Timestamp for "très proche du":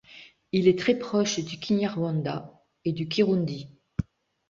0.79-1.59